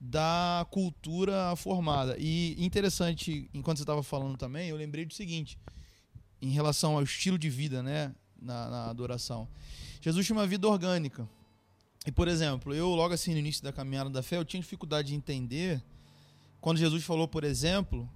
da 0.00 0.66
cultura 0.70 1.54
formada. 1.54 2.16
E 2.18 2.56
interessante, 2.58 3.48
enquanto 3.54 3.76
você 3.76 3.84
estava 3.84 4.02
falando 4.02 4.36
também, 4.36 4.68
eu 4.68 4.76
lembrei 4.76 5.04
do 5.04 5.14
seguinte, 5.14 5.56
em 6.40 6.50
relação 6.50 6.96
ao 6.96 7.04
estilo 7.04 7.38
de 7.38 7.48
vida, 7.48 7.80
né, 7.80 8.12
na, 8.40 8.68
na, 8.68 8.90
adoração. 8.90 9.46
Jesus 10.00 10.26
tinha 10.26 10.36
uma 10.36 10.46
vida 10.46 10.66
orgânica. 10.66 11.28
E, 12.04 12.10
por 12.10 12.26
exemplo, 12.26 12.74
eu 12.74 12.88
logo 12.88 13.14
assim 13.14 13.30
no 13.32 13.38
início 13.38 13.62
da 13.62 13.72
caminhada 13.72 14.10
da 14.10 14.22
fé, 14.24 14.36
eu 14.36 14.44
tinha 14.44 14.60
dificuldade 14.60 15.08
de 15.08 15.14
entender 15.14 15.80
quando 16.60 16.78
Jesus 16.78 17.04
falou, 17.04 17.28
por 17.28 17.44
exemplo, 17.44 18.10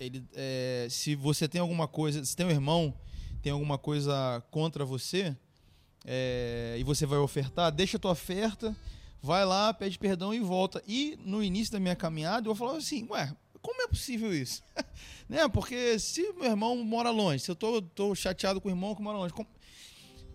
Ele, 0.00 0.24
é, 0.34 0.86
se 0.90 1.14
você 1.14 1.48
tem 1.48 1.60
alguma 1.60 1.86
coisa, 1.86 2.24
se 2.24 2.34
tem 2.34 2.46
um 2.46 2.50
irmão 2.50 2.94
tem 3.42 3.52
alguma 3.52 3.78
coisa 3.78 4.42
contra 4.50 4.84
você 4.84 5.34
é, 6.04 6.76
e 6.78 6.84
você 6.84 7.06
vai 7.06 7.18
ofertar, 7.18 7.72
deixa 7.72 7.96
a 7.96 8.00
tua 8.00 8.12
oferta, 8.12 8.76
vai 9.22 9.44
lá, 9.44 9.72
pede 9.72 9.98
perdão 9.98 10.34
e 10.34 10.40
volta. 10.40 10.82
E 10.86 11.18
no 11.24 11.42
início 11.42 11.72
da 11.72 11.80
minha 11.80 11.96
caminhada 11.96 12.48
eu 12.48 12.54
falava 12.54 12.78
assim, 12.78 13.06
ué, 13.10 13.34
como 13.62 13.82
é 13.82 13.88
possível 13.88 14.34
isso? 14.34 14.62
né? 15.28 15.48
Porque 15.48 15.98
se 15.98 16.32
meu 16.34 16.50
irmão 16.50 16.76
mora 16.84 17.10
longe, 17.10 17.44
se 17.44 17.50
eu 17.50 17.56
tô, 17.56 17.80
tô 17.80 18.14
chateado 18.14 18.60
com 18.60 18.68
o 18.68 18.70
irmão 18.70 18.94
que 18.94 19.02
mora 19.02 19.18
longe, 19.18 19.32
como... 19.32 19.48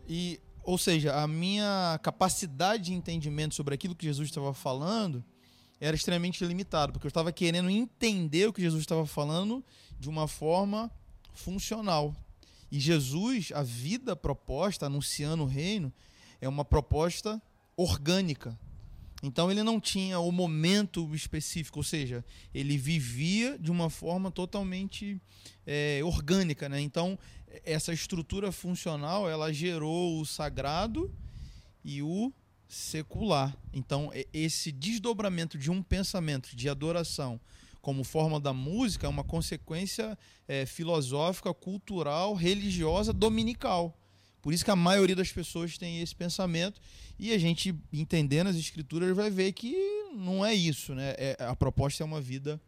e 0.08 0.40
ou 0.64 0.80
seja, 0.80 1.16
a 1.22 1.28
minha 1.28 2.00
capacidade 2.02 2.86
de 2.86 2.94
entendimento 2.94 3.54
sobre 3.54 3.76
aquilo 3.76 3.94
que 3.94 4.04
Jesus 4.04 4.30
estava 4.30 4.52
falando 4.52 5.24
era 5.80 5.96
extremamente 5.96 6.44
limitado, 6.46 6.94
porque 6.94 7.06
eu 7.06 7.10
estava 7.10 7.32
querendo 7.32 7.70
entender 7.70 8.48
o 8.48 8.54
que 8.54 8.62
Jesus 8.62 8.82
estava 8.82 9.06
falando 9.06 9.64
de 10.00 10.10
uma 10.10 10.28
forma 10.28 10.92
funcional. 11.34 12.16
E 12.72 12.80
Jesus, 12.80 13.52
a 13.54 13.64
vida 13.64 14.16
proposta, 14.16 14.86
anunciando 14.86 15.44
o 15.44 15.48
reino, 15.48 15.94
é 16.42 16.48
uma 16.48 16.66
proposta 16.66 17.42
orgânica. 17.76 18.58
Então 19.24 19.50
ele 19.50 19.64
não 19.64 19.80
tinha 19.80 20.20
o 20.20 20.32
momento 20.32 21.14
específico, 21.16 21.80
ou 21.80 21.84
seja, 21.84 22.24
ele 22.54 22.78
vivia 22.78 23.58
de 23.58 23.72
uma 23.72 23.90
forma 23.90 24.30
totalmente 24.30 25.20
é, 25.66 26.02
orgânica. 26.04 26.70
Né? 26.70 26.82
Então 26.82 27.18
essa 27.64 27.94
estrutura 27.94 28.52
funcional 28.52 29.30
ela 29.30 29.54
gerou 29.54 30.20
o 30.20 30.26
sagrado 30.26 31.14
e 31.84 32.02
o 32.02 32.34
secular. 32.68 33.56
Então, 33.74 34.12
esse 34.34 34.72
desdobramento 34.72 35.58
de 35.58 35.70
um 35.72 35.82
pensamento 35.82 36.56
de 36.56 36.70
adoração 36.70 37.40
como 37.82 38.04
forma 38.04 38.40
da 38.40 38.52
música 38.52 39.06
é 39.06 39.10
uma 39.10 39.24
consequência 39.24 40.18
é, 40.48 40.66
filosófica, 40.66 41.54
cultural, 41.54 42.34
religiosa, 42.34 43.14
dominical. 43.14 43.96
Por 44.42 44.54
isso 44.54 44.66
que 44.66 44.72
a 44.72 44.76
maioria 44.76 45.16
das 45.16 45.32
pessoas 45.32 45.78
tem 45.78 46.02
esse 46.02 46.16
pensamento 46.16 46.82
e 47.20 47.32
a 47.32 47.38
gente, 47.38 47.76
entendendo 47.94 48.48
as 48.48 48.56
escrituras, 48.56 49.16
vai 49.16 49.30
ver 49.30 49.52
que 49.54 49.76
não 50.16 50.46
é 50.46 50.54
isso. 50.54 50.96
Né? 50.96 51.14
É, 51.18 51.38
a 51.40 51.56
proposta 51.56 52.04
é 52.04 52.06
uma 52.06 52.20
vida 52.20 52.60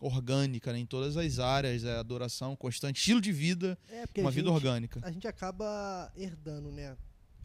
orgânica 0.00 0.72
né? 0.72 0.78
em 0.78 0.86
todas 0.86 1.16
as 1.16 1.38
áreas, 1.38 1.84
é 1.84 1.96
adoração 1.96 2.54
constante, 2.54 2.98
estilo 2.98 3.20
de 3.20 3.32
vida, 3.32 3.78
é 3.90 4.20
uma 4.20 4.30
vida 4.30 4.50
orgânica. 4.50 5.00
A 5.02 5.10
gente 5.10 5.26
acaba 5.26 6.12
herdando, 6.16 6.70
né? 6.70 6.96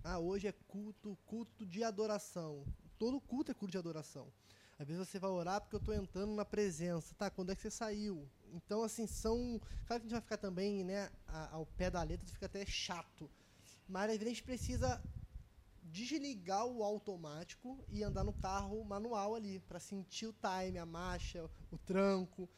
Ah, 0.03 0.19
hoje 0.19 0.47
é 0.47 0.51
culto, 0.51 1.17
culto 1.25 1.65
de 1.65 1.81
adoração. 1.81 2.65
Todo 2.99 3.21
culto 3.21 3.51
é 3.51 3.53
culto 3.53 3.71
de 3.71 3.77
adoração. 3.77 4.33
Às 4.77 4.85
vezes 4.85 5.07
você 5.07 5.17
vai 5.17 5.29
orar 5.29 5.61
porque 5.61 5.75
eu 5.75 5.79
estou 5.79 5.93
entrando 5.93 6.33
na 6.35 6.43
presença. 6.43 7.15
Tá, 7.15 7.29
quando 7.29 7.51
é 7.51 7.55
que 7.55 7.61
você 7.61 7.71
saiu? 7.71 8.29
Então, 8.51 8.83
assim, 8.83 9.07
são. 9.07 9.61
Claro 9.85 10.01
que 10.01 10.07
a 10.07 10.09
gente 10.09 10.11
vai 10.11 10.21
ficar 10.21 10.37
também, 10.37 10.83
né, 10.83 11.09
ao 11.51 11.65
pé 11.65 11.89
da 11.89 12.03
letra, 12.03 12.27
fica 12.27 12.47
até 12.47 12.65
chato. 12.65 13.31
Mas 13.87 14.03
às 14.03 14.17
vezes 14.17 14.25
a 14.25 14.29
gente 14.29 14.43
precisa 14.43 15.01
desligar 15.83 16.65
o 16.65 16.83
automático 16.83 17.81
e 17.89 18.03
andar 18.03 18.25
no 18.25 18.33
carro 18.33 18.83
manual 18.83 19.35
ali, 19.35 19.59
para 19.61 19.79
sentir 19.79 20.27
o 20.27 20.33
time, 20.33 20.79
a 20.79 20.85
marcha, 20.85 21.49
o 21.71 21.77
tranco. 21.77 22.49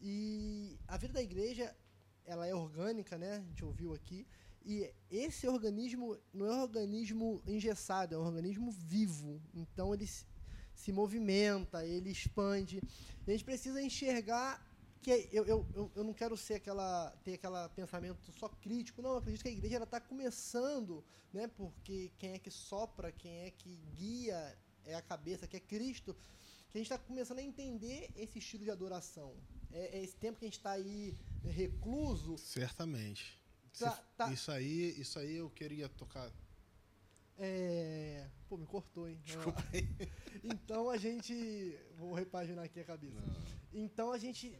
E 0.00 0.78
a 0.88 0.96
vida 0.96 1.12
da 1.14 1.22
igreja, 1.22 1.76
ela 2.24 2.46
é 2.46 2.54
orgânica, 2.54 3.18
né? 3.18 3.36
A 3.36 3.40
gente 3.42 3.64
ouviu 3.64 3.92
aqui. 3.92 4.26
E 4.66 4.92
esse 5.08 5.46
organismo 5.46 6.18
não 6.34 6.46
é 6.46 6.56
um 6.56 6.62
organismo 6.62 7.40
engessado, 7.46 8.16
é 8.16 8.18
um 8.18 8.26
organismo 8.26 8.72
vivo. 8.72 9.40
Então 9.54 9.94
ele 9.94 10.08
se 10.74 10.90
movimenta, 10.90 11.86
ele 11.86 12.10
expande. 12.10 12.82
E 13.24 13.30
a 13.30 13.32
gente 13.32 13.44
precisa 13.44 13.80
enxergar 13.80 14.60
que 15.00 15.28
eu, 15.32 15.44
eu, 15.44 15.92
eu 15.94 16.02
não 16.02 16.12
quero 16.12 16.36
ser 16.36 16.54
aquela 16.54 17.10
ter 17.22 17.34
aquele 17.34 17.68
pensamento 17.76 18.32
só 18.32 18.48
crítico, 18.48 19.00
não, 19.00 19.10
eu 19.10 19.18
acredito 19.18 19.42
que 19.42 19.48
a 19.48 19.52
igreja 19.52 19.76
está 19.80 20.00
começando, 20.00 21.04
né, 21.32 21.46
porque 21.46 22.10
quem 22.18 22.32
é 22.32 22.38
que 22.40 22.50
sopra, 22.50 23.12
quem 23.12 23.32
é 23.42 23.52
que 23.52 23.76
guia 23.94 24.58
é 24.84 24.96
a 24.96 25.02
cabeça, 25.02 25.46
que 25.46 25.56
é 25.56 25.60
Cristo, 25.60 26.12
que 26.70 26.78
a 26.78 26.80
gente 26.80 26.90
está 26.90 26.98
começando 26.98 27.38
a 27.38 27.42
entender 27.42 28.10
esse 28.16 28.40
estilo 28.40 28.64
de 28.64 28.70
adoração. 28.72 29.36
É, 29.70 29.98
é 29.98 30.02
esse 30.02 30.16
tempo 30.16 30.40
que 30.40 30.44
a 30.44 30.48
gente 30.48 30.58
está 30.58 30.72
aí 30.72 31.14
recluso. 31.44 32.36
Certamente. 32.36 33.45
Tá, 33.78 34.04
tá. 34.16 34.32
Isso 34.32 34.50
aí, 34.50 34.98
isso 35.00 35.18
aí 35.18 35.36
eu 35.36 35.50
queria 35.50 35.88
tocar 35.88 36.30
é... 37.38 38.26
Pô, 38.48 38.56
me 38.56 38.66
cortou, 38.66 39.08
hein? 39.08 39.20
Desculpa 39.22 39.62
aí. 39.72 39.86
Então 40.44 40.88
a 40.88 40.96
gente. 40.96 41.76
Vou 41.96 42.14
repaginar 42.14 42.64
aqui 42.64 42.78
a 42.78 42.84
cabeça. 42.84 43.20
Não. 43.20 43.34
Então 43.72 44.12
a 44.12 44.18
gente. 44.18 44.56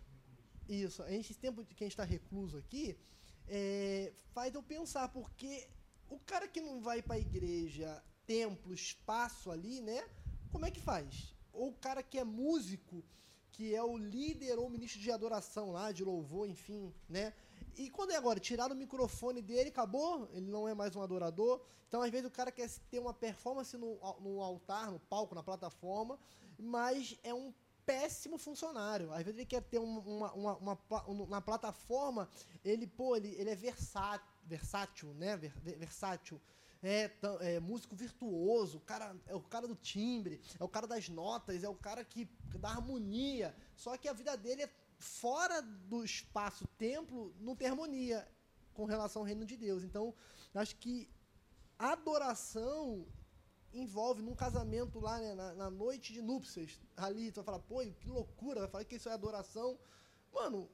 Isso, 0.68 1.00
a 1.02 1.10
gente, 1.10 1.30
esse 1.30 1.38
tempo 1.38 1.64
que 1.64 1.84
a 1.84 1.86
gente 1.86 1.92
está 1.92 2.02
recluso 2.02 2.58
aqui, 2.58 2.98
é... 3.46 4.12
faz 4.32 4.52
eu 4.52 4.62
pensar, 4.62 5.08
porque 5.10 5.68
o 6.08 6.18
cara 6.18 6.48
que 6.48 6.60
não 6.60 6.80
vai 6.80 7.00
para 7.02 7.14
a 7.14 7.20
igreja, 7.20 8.02
templo, 8.26 8.74
espaço 8.74 9.50
ali, 9.50 9.80
né? 9.80 10.02
Como 10.50 10.66
é 10.66 10.70
que 10.70 10.80
faz? 10.80 11.34
Ou 11.52 11.68
o 11.68 11.74
cara 11.74 12.02
que 12.02 12.18
é 12.18 12.24
músico, 12.24 13.04
que 13.52 13.74
é 13.74 13.82
o 13.82 13.96
líder 13.96 14.58
ou 14.58 14.68
ministro 14.68 15.00
de 15.00 15.12
adoração 15.12 15.70
lá, 15.70 15.92
de 15.92 16.02
louvor, 16.02 16.48
enfim, 16.48 16.92
né? 17.08 17.32
E 17.76 17.90
quando 17.90 18.10
é 18.12 18.16
agora? 18.16 18.40
Tiraram 18.40 18.74
o 18.74 18.78
microfone 18.78 19.42
dele, 19.42 19.68
acabou, 19.68 20.28
ele 20.32 20.46
não 20.46 20.66
é 20.66 20.74
mais 20.74 20.96
um 20.96 21.02
adorador. 21.02 21.60
Então, 21.88 22.00
às 22.02 22.10
vezes, 22.10 22.26
o 22.26 22.30
cara 22.30 22.50
quer 22.50 22.68
ter 22.90 22.98
uma 22.98 23.12
performance 23.12 23.76
no, 23.76 23.98
no 24.20 24.42
altar, 24.42 24.90
no 24.90 24.98
palco, 24.98 25.34
na 25.34 25.42
plataforma, 25.42 26.18
mas 26.58 27.18
é 27.22 27.34
um 27.34 27.52
péssimo 27.84 28.38
funcionário. 28.38 29.12
Às 29.12 29.22
vezes 29.22 29.38
ele 29.38 29.46
quer 29.46 29.62
ter 29.62 29.78
uma, 29.78 30.32
uma, 30.32 30.56
uma, 30.56 30.78
uma, 31.06 31.40
plataforma, 31.40 32.28
ele, 32.64 32.86
pô, 32.86 33.14
ele, 33.14 33.34
ele 33.38 33.50
é 33.50 33.54
versátil, 33.54 35.14
né? 35.14 35.36
versátil. 35.36 36.40
É, 36.82 37.10
é, 37.40 37.58
músico 37.58 37.96
virtuoso, 37.96 38.78
o 38.78 38.80
cara, 38.80 39.16
é 39.26 39.34
o 39.34 39.40
cara 39.40 39.66
do 39.66 39.74
timbre, 39.74 40.40
é 40.58 40.62
o 40.62 40.68
cara 40.68 40.86
das 40.86 41.08
notas, 41.08 41.64
é 41.64 41.68
o 41.68 41.74
cara 41.74 42.04
que 42.04 42.28
da 42.58 42.68
harmonia. 42.68 43.54
Só 43.74 43.96
que 43.96 44.08
a 44.08 44.12
vida 44.12 44.36
dele 44.36 44.62
é 44.62 44.70
fora 44.98 45.60
do 45.62 46.04
espaço-templo 46.04 47.34
não 47.38 47.56
tem 47.56 47.68
harmonia 47.68 48.26
com 48.72 48.84
relação 48.84 49.22
ao 49.22 49.26
reino 49.26 49.44
de 49.44 49.56
Deus. 49.56 49.82
Então, 49.82 50.14
acho 50.54 50.76
que 50.76 51.08
adoração 51.78 53.06
envolve 53.72 54.22
num 54.22 54.34
casamento 54.34 54.98
lá, 54.98 55.18
né, 55.18 55.34
na, 55.34 55.54
na, 55.54 55.70
noite 55.70 56.12
de 56.12 56.22
núpcias, 56.22 56.80
ali, 56.96 57.30
tu 57.30 57.36
vai 57.36 57.44
falar, 57.44 57.58
pô, 57.60 57.80
que 58.00 58.08
loucura, 58.08 58.60
vai 58.60 58.68
falar 58.68 58.84
que 58.84 58.96
isso 58.96 59.08
é 59.08 59.12
adoração. 59.12 59.78
Mano, 60.32 60.68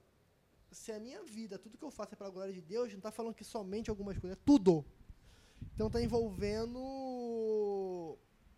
se 0.71 0.93
a 0.93 1.01
minha 1.01 1.23
vida, 1.25 1.59
tudo 1.59 1.77
que 1.77 1.85
eu 1.85 1.91
faço 1.91 2.15
é 2.15 2.17
para 2.17 2.29
a 2.29 2.31
glória 2.31 2.53
de 2.53 2.61
Deus, 2.61 2.91
não 2.91 2.99
está 2.99 3.11
falando 3.11 3.35
que 3.35 3.45
somente 3.45 3.91
algumas 3.91 4.19
coisas, 4.19 4.39
é 4.39 4.43
tudo. 4.45 4.85
Então 5.75 5.89
está 5.89 6.01
envolvendo 6.01 6.81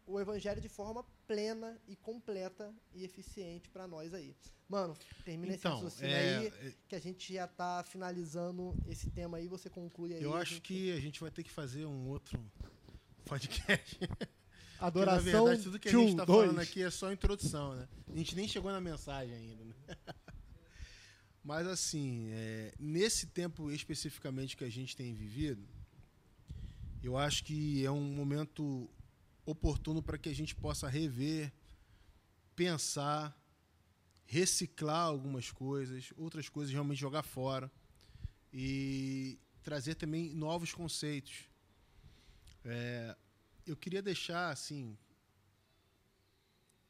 o 0.06 0.20
evangelho 0.20 0.60
de 0.60 0.68
forma 0.68 1.04
plena 1.26 1.80
e 1.86 1.96
completa 1.96 2.74
e 2.92 3.04
eficiente 3.04 3.68
para 3.70 3.86
nós 3.86 4.12
aí. 4.12 4.34
Mano, 4.68 4.96
termina 5.24 5.54
então, 5.54 5.74
esse 5.76 5.84
raciocínio 5.84 6.14
é, 6.14 6.38
aí, 6.38 6.46
é 6.46 6.72
que 6.88 6.94
a 6.94 7.00
gente 7.00 7.34
já 7.34 7.44
está 7.44 7.82
finalizando 7.84 8.74
esse 8.88 9.10
tema 9.10 9.38
aí, 9.38 9.46
você 9.46 9.68
conclui 9.68 10.14
aí. 10.14 10.22
Eu 10.22 10.34
acho 10.34 10.54
gente... 10.54 10.62
que 10.62 10.92
a 10.92 11.00
gente 11.00 11.20
vai 11.20 11.30
ter 11.30 11.42
que 11.42 11.50
fazer 11.50 11.84
um 11.84 12.08
outro 12.08 12.40
podcast. 13.24 13.98
Adoração. 14.80 15.22
Porque, 15.22 15.32
na 15.32 15.42
verdade, 15.42 15.62
tudo 15.62 15.78
que 15.78 15.88
a 15.88 15.92
gente 15.92 16.10
está 16.10 16.26
falando 16.26 16.58
aqui 16.58 16.82
é 16.82 16.90
só 16.90 17.12
introdução, 17.12 17.74
né? 17.74 17.88
A 18.12 18.16
gente 18.16 18.34
nem 18.34 18.48
chegou 18.48 18.72
na 18.72 18.80
mensagem 18.80 19.34
ainda, 19.34 19.64
né? 19.64 19.74
Mas 21.44 21.66
assim, 21.66 22.28
é, 22.30 22.74
nesse 22.78 23.26
tempo 23.26 23.70
especificamente 23.70 24.56
que 24.56 24.64
a 24.64 24.70
gente 24.70 24.96
tem 24.96 25.14
vivido, 25.14 25.62
eu 27.02 27.18
acho 27.18 27.44
que 27.44 27.84
é 27.84 27.90
um 27.90 28.00
momento 28.00 28.88
oportuno 29.44 30.02
para 30.02 30.18
que 30.18 30.28
a 30.28 30.34
gente 30.34 30.54
possa 30.54 30.88
rever, 30.88 31.52
pensar, 32.54 33.36
reciclar 34.26 35.06
algumas 35.06 35.50
coisas, 35.50 36.12
outras 36.16 36.48
coisas 36.48 36.72
realmente 36.72 36.98
jogar 36.98 37.22
fora 37.22 37.70
e 38.52 39.38
trazer 39.62 39.94
também 39.94 40.34
novos 40.34 40.72
conceitos. 40.72 41.48
É, 42.64 43.16
eu 43.66 43.76
queria 43.76 44.02
deixar 44.02 44.50
assim 44.50 44.96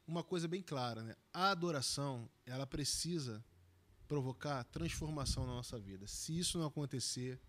uma 0.07 0.23
coisa 0.23 0.47
bem 0.47 0.61
clara, 0.61 1.01
né? 1.01 1.15
A 1.33 1.49
adoração 1.49 2.29
ela 2.45 2.67
precisa 2.67 3.43
provocar 4.07 4.63
transformação 4.65 5.45
na 5.45 5.53
nossa 5.53 5.79
vida. 5.79 6.07
Se 6.07 6.37
isso 6.37 6.59
não 6.59 6.67
acontecer, 6.67 7.39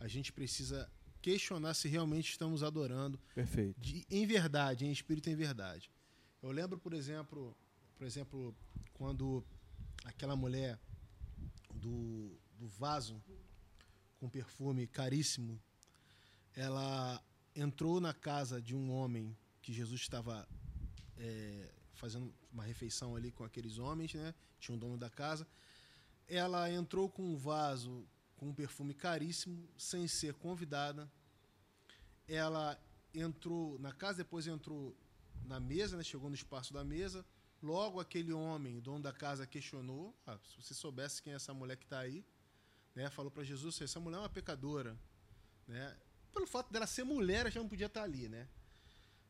a 0.00 0.08
gente 0.08 0.32
precisa 0.32 0.90
questionar 1.24 1.72
se 1.72 1.88
realmente 1.88 2.28
estamos 2.28 2.62
adorando. 2.62 3.18
Perfeito. 3.34 3.80
De, 3.80 4.06
em 4.10 4.26
verdade, 4.26 4.84
em 4.84 4.92
espírito 4.92 5.30
em 5.30 5.34
verdade. 5.34 5.90
Eu 6.42 6.50
lembro, 6.50 6.78
por 6.78 6.92
exemplo, 6.92 7.56
por 7.96 8.06
exemplo, 8.06 8.54
quando 8.92 9.42
aquela 10.04 10.36
mulher 10.36 10.78
do, 11.74 12.38
do 12.58 12.68
vaso 12.68 13.22
com 14.20 14.28
perfume 14.28 14.86
caríssimo, 14.86 15.58
ela 16.54 17.24
entrou 17.56 18.02
na 18.02 18.12
casa 18.12 18.60
de 18.60 18.76
um 18.76 18.92
homem 18.92 19.34
que 19.62 19.72
Jesus 19.72 20.02
estava 20.02 20.46
é, 21.16 21.72
fazendo 21.94 22.34
uma 22.52 22.64
refeição 22.64 23.16
ali 23.16 23.32
com 23.32 23.44
aqueles 23.44 23.78
homens, 23.78 24.12
né? 24.12 24.34
Tinha 24.60 24.76
um 24.76 24.78
dono 24.78 24.98
da 24.98 25.08
casa. 25.08 25.48
ela 26.28 26.70
entrou 26.70 27.08
com 27.08 27.22
um 27.22 27.36
vaso 27.36 28.06
com 28.36 28.48
um 28.48 28.54
perfume 28.54 28.94
caríssimo, 28.94 29.68
sem 29.76 30.06
ser 30.08 30.34
convidada. 30.34 31.10
Ela 32.26 32.78
entrou 33.14 33.78
na 33.78 33.92
casa, 33.92 34.18
depois 34.18 34.46
entrou 34.46 34.96
na 35.44 35.60
mesa, 35.60 35.96
né? 35.96 36.02
chegou 36.02 36.28
no 36.28 36.34
espaço 36.34 36.72
da 36.72 36.84
mesa. 36.84 37.24
Logo 37.62 38.00
aquele 38.00 38.32
homem, 38.32 38.80
dono 38.80 39.02
da 39.02 39.12
casa, 39.12 39.46
questionou: 39.46 40.14
ah, 40.26 40.38
se 40.44 40.62
você 40.62 40.74
soubesse 40.74 41.22
quem 41.22 41.32
é 41.32 41.36
essa 41.36 41.54
mulher 41.54 41.76
que 41.76 41.84
está 41.84 42.00
aí, 42.00 42.24
né? 42.94 43.08
falou 43.10 43.30
para 43.30 43.44
Jesus: 43.44 43.80
essa 43.80 44.00
mulher 44.00 44.18
é 44.18 44.20
uma 44.20 44.28
pecadora. 44.28 44.98
Né? 45.66 45.96
Pelo 46.32 46.46
fato 46.46 46.72
dela 46.72 46.86
ser 46.86 47.04
mulher, 47.04 47.40
ela 47.40 47.50
já 47.50 47.60
não 47.60 47.68
podia 47.68 47.86
estar 47.86 48.00
tá 48.00 48.04
ali. 48.04 48.28
Né? 48.28 48.48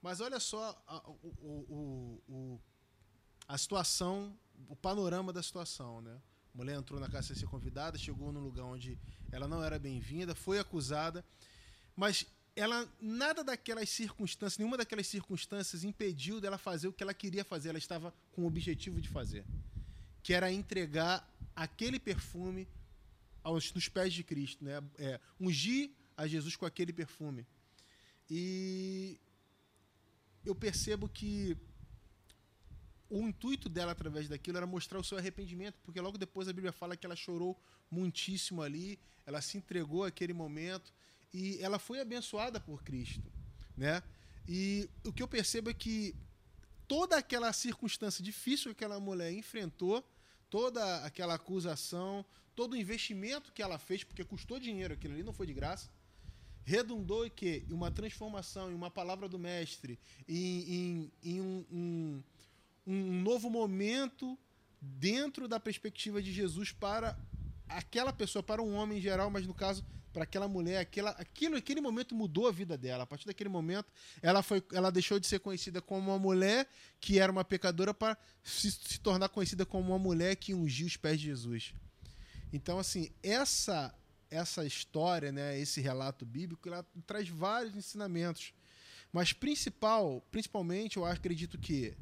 Mas 0.00 0.20
olha 0.20 0.40
só 0.40 0.82
a, 0.86 1.08
o, 1.08 1.34
o, 1.40 2.22
o, 2.28 2.60
a 3.46 3.56
situação, 3.56 4.36
o 4.68 4.74
panorama 4.74 5.32
da 5.32 5.42
situação. 5.42 6.00
Né? 6.00 6.20
A 6.54 6.56
mulher 6.56 6.76
entrou 6.78 7.00
na 7.00 7.08
casa 7.08 7.28
sem 7.28 7.36
ser 7.36 7.46
convidada, 7.46 7.98
chegou 7.98 8.30
num 8.30 8.40
lugar 8.40 8.64
onde 8.64 8.96
ela 9.32 9.48
não 9.48 9.62
era 9.62 9.76
bem-vinda, 9.76 10.36
foi 10.36 10.60
acusada, 10.60 11.24
mas 11.96 12.26
ela 12.54 12.88
nada 13.00 13.42
daquelas 13.42 13.90
circunstâncias, 13.90 14.58
nenhuma 14.58 14.76
daquelas 14.76 15.08
circunstâncias 15.08 15.82
impediu 15.82 16.40
dela 16.40 16.56
fazer 16.56 16.86
o 16.86 16.92
que 16.92 17.02
ela 17.02 17.12
queria 17.12 17.44
fazer. 17.44 17.70
Ela 17.70 17.78
estava 17.78 18.14
com 18.30 18.42
o 18.42 18.46
objetivo 18.46 19.00
de 19.00 19.08
fazer, 19.08 19.44
que 20.22 20.32
era 20.32 20.52
entregar 20.52 21.28
aquele 21.56 21.98
perfume 21.98 22.68
aos 23.42 23.72
nos 23.74 23.88
pés 23.88 24.14
de 24.14 24.22
Cristo, 24.22 24.64
né? 24.64 24.80
É, 24.96 25.20
ungir 25.40 25.90
a 26.16 26.24
Jesus 26.28 26.54
com 26.54 26.64
aquele 26.64 26.92
perfume. 26.92 27.44
E 28.30 29.18
eu 30.44 30.54
percebo 30.54 31.08
que 31.08 31.56
o 33.14 33.28
intuito 33.28 33.68
dela 33.68 33.92
através 33.92 34.28
daquilo 34.28 34.56
era 34.56 34.66
mostrar 34.66 34.98
o 34.98 35.04
seu 35.04 35.16
arrependimento, 35.16 35.78
porque 35.84 36.00
logo 36.00 36.18
depois 36.18 36.48
a 36.48 36.52
Bíblia 36.52 36.72
fala 36.72 36.96
que 36.96 37.06
ela 37.06 37.14
chorou 37.14 37.56
muitíssimo 37.88 38.60
ali, 38.60 38.98
ela 39.24 39.40
se 39.40 39.56
entregou 39.56 40.02
àquele 40.02 40.32
momento 40.32 40.92
e 41.32 41.58
ela 41.62 41.78
foi 41.78 42.00
abençoada 42.00 42.58
por 42.58 42.82
Cristo, 42.82 43.32
né? 43.76 44.02
E 44.48 44.90
o 45.04 45.12
que 45.12 45.22
eu 45.22 45.28
percebo 45.28 45.70
é 45.70 45.74
que 45.74 46.12
toda 46.88 47.16
aquela 47.16 47.52
circunstância 47.52 48.22
difícil 48.22 48.74
que 48.74 48.84
aquela 48.84 48.98
mulher 48.98 49.32
enfrentou, 49.32 50.04
toda 50.50 51.04
aquela 51.04 51.34
acusação, 51.34 52.26
todo 52.56 52.72
o 52.72 52.76
investimento 52.76 53.52
que 53.52 53.62
ela 53.62 53.78
fez, 53.78 54.02
porque 54.02 54.24
custou 54.24 54.58
dinheiro, 54.58 54.94
aquilo 54.94 55.14
ali 55.14 55.22
não 55.22 55.32
foi 55.32 55.46
de 55.46 55.54
graça, 55.54 55.88
redundou 56.64 57.24
em 57.24 57.30
que? 57.30 57.64
Em 57.68 57.72
uma 57.72 57.92
transformação, 57.92 58.72
em 58.72 58.74
uma 58.74 58.90
palavra 58.90 59.28
do 59.28 59.38
mestre, 59.38 60.00
em, 60.28 60.74
em, 60.74 61.12
em 61.22 61.40
um, 61.40 61.64
um 61.70 62.22
um 62.86 63.22
novo 63.22 63.48
momento 63.50 64.38
dentro 64.80 65.48
da 65.48 65.58
perspectiva 65.58 66.22
de 66.22 66.32
Jesus 66.32 66.72
para 66.72 67.18
aquela 67.68 68.12
pessoa, 68.12 68.42
para 68.42 68.62
um 68.62 68.74
homem 68.74 68.98
em 68.98 69.00
geral, 69.00 69.30
mas 69.30 69.46
no 69.46 69.54
caso 69.54 69.84
para 70.12 70.22
aquela 70.22 70.46
mulher, 70.46 70.78
aquela, 70.78 71.10
aquilo, 71.10 71.56
aquele 71.56 71.80
momento 71.80 72.14
mudou 72.14 72.46
a 72.46 72.52
vida 72.52 72.78
dela. 72.78 73.02
A 73.02 73.06
partir 73.06 73.26
daquele 73.26 73.48
momento, 73.48 73.92
ela 74.22 74.44
foi, 74.44 74.62
ela 74.72 74.90
deixou 74.90 75.18
de 75.18 75.26
ser 75.26 75.40
conhecida 75.40 75.82
como 75.82 76.12
uma 76.12 76.18
mulher 76.18 76.68
que 77.00 77.18
era 77.18 77.32
uma 77.32 77.44
pecadora 77.44 77.92
para 77.92 78.16
se, 78.42 78.70
se 78.70 79.00
tornar 79.00 79.28
conhecida 79.28 79.66
como 79.66 79.88
uma 79.90 79.98
mulher 79.98 80.36
que 80.36 80.54
ungiu 80.54 80.86
os 80.86 80.96
pés 80.96 81.18
de 81.18 81.26
Jesus. 81.26 81.74
Então, 82.52 82.78
assim, 82.78 83.10
essa 83.22 83.92
essa 84.30 84.64
história, 84.64 85.30
né, 85.30 85.58
esse 85.58 85.80
relato 85.80 86.26
bíblico, 86.26 86.68
ela 86.68 86.84
traz 87.06 87.28
vários 87.28 87.76
ensinamentos. 87.76 88.52
Mas 89.12 89.32
principal, 89.32 90.26
principalmente, 90.30 90.96
eu 90.96 91.04
acredito 91.04 91.56
que 91.56 91.96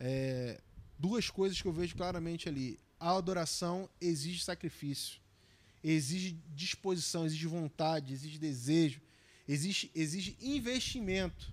é, 0.00 0.60
duas 0.98 1.30
coisas 1.30 1.60
que 1.60 1.68
eu 1.68 1.72
vejo 1.72 1.96
claramente 1.96 2.48
ali. 2.48 2.78
A 2.98 3.16
adoração 3.16 3.88
exige 4.00 4.42
sacrifício, 4.42 5.20
exige 5.82 6.38
disposição, 6.54 7.24
exige 7.24 7.46
vontade, 7.46 8.12
exige 8.12 8.38
desejo, 8.38 9.00
exige, 9.46 9.90
exige 9.94 10.36
investimento. 10.40 11.52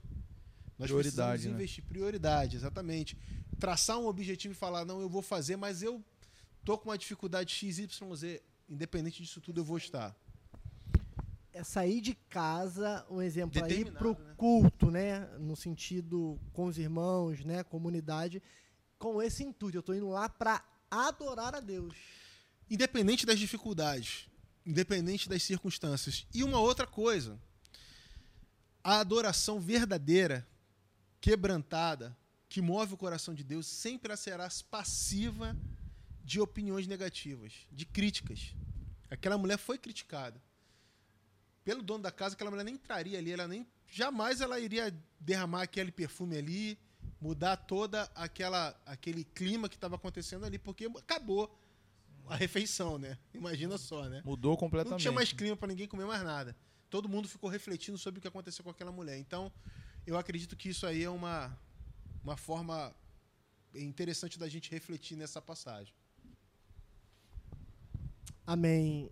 Nós 0.77 0.89
prioridade, 0.89 1.47
né? 1.47 1.53
investir 1.53 1.83
prioridade, 1.83 2.55
exatamente. 2.55 3.17
Traçar 3.59 3.97
um 3.97 4.07
objetivo 4.07 4.53
e 4.53 4.57
falar, 4.57 4.83
não, 4.83 4.99
eu 4.99 5.07
vou 5.07 5.21
fazer, 5.21 5.55
mas 5.55 5.81
eu 5.81 6.03
tô 6.65 6.77
com 6.77 6.89
uma 6.89 6.97
dificuldade 6.97 7.53
XYZ, 7.53 8.41
independente 8.67 9.21
disso 9.21 9.39
tudo, 9.39 9.61
eu 9.61 9.63
vou 9.63 9.77
estar. 9.77 10.15
É 11.55 11.63
sair 11.63 12.01
de 12.01 12.13
casa, 12.13 13.05
um 13.09 13.21
exemplo 13.21 13.63
aí 13.63 13.85
para 13.89 14.09
o 14.09 14.11
né? 14.11 14.33
culto, 14.35 14.91
né? 14.91 15.21
No 15.39 15.55
sentido 15.55 16.37
com 16.51 16.65
os 16.65 16.77
irmãos, 16.77 17.45
né? 17.45 17.63
Comunidade, 17.63 18.43
com 18.99 19.21
esse 19.21 19.41
intuito. 19.41 19.77
Eu 19.77 19.79
estou 19.79 19.95
indo 19.95 20.09
lá 20.09 20.27
para 20.27 20.61
adorar 20.91 21.55
a 21.55 21.61
Deus. 21.61 21.95
Independente 22.69 23.25
das 23.25 23.39
dificuldades, 23.39 24.27
independente 24.65 25.29
das 25.29 25.43
circunstâncias. 25.43 26.27
E 26.33 26.43
uma 26.43 26.59
outra 26.59 26.85
coisa, 26.85 27.39
a 28.83 28.99
adoração 28.99 29.57
verdadeira, 29.57 30.45
quebrantada, 31.21 32.17
que 32.49 32.61
move 32.61 32.95
o 32.95 32.97
coração 32.97 33.33
de 33.33 33.45
Deus, 33.45 33.65
sempre 33.65 34.13
será 34.17 34.49
passiva 34.69 35.55
de 36.21 36.41
opiniões 36.41 36.85
negativas, 36.85 37.53
de 37.71 37.85
críticas. 37.85 38.53
Aquela 39.09 39.37
mulher 39.37 39.57
foi 39.57 39.77
criticada 39.77 40.43
pelo 41.65 41.81
dono 41.81 42.03
da 42.03 42.11
casa, 42.11 42.35
aquela 42.35 42.51
mulher 42.51 42.63
nem 42.63 42.75
entraria 42.75 43.17
ali, 43.17 43.31
ela 43.31 43.47
nem 43.47 43.67
jamais 43.87 44.39
ela 44.39 44.59
iria 44.59 44.95
derramar 45.19 45.63
aquele 45.63 45.91
perfume 45.91 46.37
ali, 46.37 46.79
mudar 47.19 47.57
toda 47.57 48.03
aquela 48.13 48.79
aquele 48.85 49.23
clima 49.23 49.67
que 49.67 49.75
estava 49.75 49.95
acontecendo 49.95 50.45
ali, 50.45 50.59
porque 50.59 50.85
acabou 50.85 51.59
a 52.27 52.35
refeição, 52.35 52.99
né? 52.99 53.17
Imagina 53.33 53.79
só, 53.79 54.07
né? 54.07 54.21
Mudou 54.23 54.55
completamente. 54.55 54.91
Não 54.91 54.97
tinha 54.99 55.11
mais 55.11 55.33
clima 55.33 55.57
para 55.57 55.67
ninguém 55.67 55.87
comer 55.87 56.05
mais 56.05 56.23
nada. 56.23 56.55
Todo 56.87 57.09
mundo 57.09 57.27
ficou 57.27 57.49
refletindo 57.49 57.97
sobre 57.97 58.19
o 58.19 58.21
que 58.21 58.27
aconteceu 58.27 58.63
com 58.63 58.69
aquela 58.69 58.91
mulher. 58.91 59.17
Então, 59.17 59.51
eu 60.05 60.17
acredito 60.17 60.55
que 60.55 60.69
isso 60.69 60.85
aí 60.85 61.03
é 61.03 61.09
uma 61.09 61.57
uma 62.23 62.37
forma 62.37 62.95
interessante 63.73 64.37
da 64.37 64.47
gente 64.47 64.69
refletir 64.69 65.17
nessa 65.17 65.41
passagem. 65.41 65.93
Amém 68.45 69.09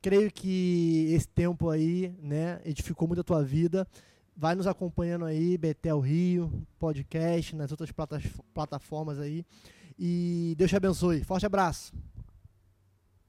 creio 0.00 0.30
que 0.30 1.12
esse 1.12 1.28
tempo 1.28 1.68
aí, 1.70 2.14
né, 2.22 2.60
edificou 2.64 3.06
muito 3.06 3.20
a 3.20 3.24
tua 3.24 3.42
vida. 3.42 3.86
Vai 4.36 4.54
nos 4.54 4.66
acompanhando 4.66 5.24
aí, 5.24 5.58
Betel 5.58 6.00
Rio, 6.00 6.66
podcast, 6.78 7.54
nas 7.54 7.70
outras 7.70 7.90
plataformas 8.54 9.18
aí. 9.18 9.44
E 9.98 10.54
Deus 10.56 10.70
te 10.70 10.76
abençoe. 10.76 11.22
Forte 11.22 11.44
abraço. 11.44 11.92